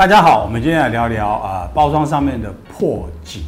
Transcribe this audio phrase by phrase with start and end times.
[0.00, 3.42] 大家好，我们今天来聊聊啊，包装上面的破紧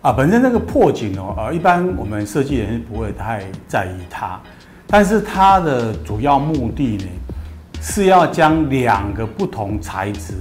[0.00, 0.12] 啊。
[0.12, 4.40] 本身这个破紧哦，呃，一般我们设计人是不会太在意它，
[4.88, 7.04] 但是它的主要目的呢，
[7.80, 10.34] 是要将两个不同材质，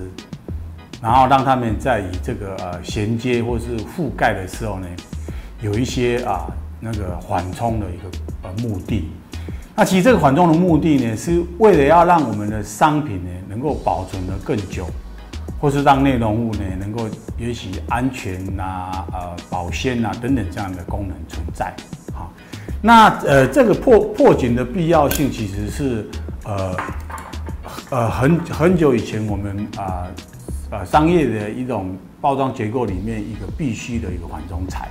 [1.00, 4.88] 然后让它们在以这个呃衔接或是覆盖的时候呢，
[5.62, 6.48] 有一些啊
[6.80, 9.08] 那个缓冲的一个呃目的。
[9.76, 14.88] 那其实这个缓冲的目的呢，是为了要让我们的商品呢能够保存得更久。
[15.60, 17.08] 或是让内容物呢能够
[17.38, 21.74] 也许安全呐、呃保鲜呐等等这样的功能存在，
[22.14, 22.32] 好，
[22.82, 26.10] 那呃这个破破紧的必要性其实是
[26.44, 26.76] 呃
[27.90, 30.08] 呃很很久以前我们啊
[30.70, 34.90] 呃，呃商业的一种包装结构里面一个必须的一个缓冲材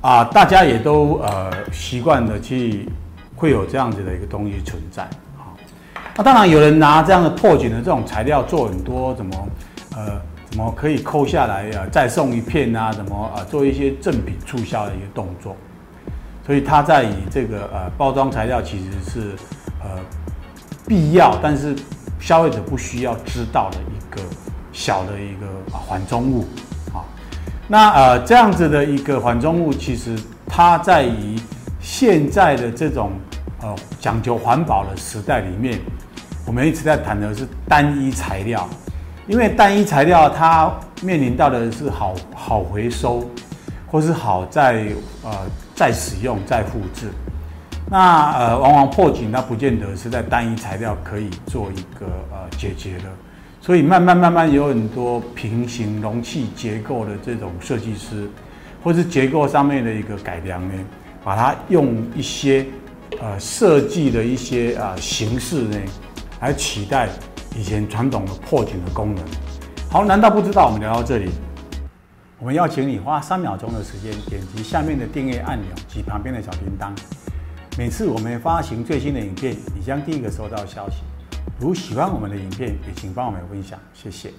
[0.00, 2.88] 啊，大家也都呃习惯的去
[3.36, 5.08] 会有这样子的一个东西存在。
[6.14, 9.48] 那当然，有人拿这样的破紧的这种材料做很多怎么，
[9.96, 15.56] 呃，怎么可以抠下来啊，再送一片啊，怎么啊，做一些赠品促销的一个动作。
[16.44, 19.20] 所以它在以这个呃包装材料其实是
[19.82, 19.88] 呃
[20.86, 21.74] 必要，但是
[22.20, 24.20] 消费者不需要知道的一个
[24.70, 26.44] 小的一个啊缓冲物
[26.92, 27.00] 啊。
[27.66, 30.14] 那呃这样子的一个缓冲物，其实
[30.46, 31.38] 它在于
[31.80, 33.12] 现在的这种
[33.62, 35.80] 呃讲究环保的时代里面。
[36.44, 38.68] 我们一直在谈的是单一材料，
[39.26, 43.24] 因为单一材料它面临到的是好好回收，
[43.86, 44.86] 或是好再
[45.22, 45.30] 呃
[45.74, 47.08] 再使用再复制。
[47.88, 53.04] 那呃往往破紧它不见得是在单一材料可以做一个呃解决的，
[53.60, 58.28] 所以慢慢慢慢有很多平行容器结构的这种设计师，
[58.82, 60.74] 或是结构上面的一个改良呢，
[61.22, 62.66] 把它用一些
[63.20, 65.78] 呃设计的一些啊、呃、形式呢。
[66.42, 67.08] 来取代
[67.56, 69.24] 以前传统的破井的功能。
[69.88, 70.66] 好，难道不知道？
[70.66, 71.30] 我们聊到这里，
[72.40, 76.90] 我们要请你花三秒钟的时间，点击下面的订阅按钮及旁边的小铃铛。
[77.78, 80.96] 每次我们发行最新的影片，你将第一个收到消息。
[81.60, 84.32] 如喜欢我们的影片，也请帮我们分享，谢谢。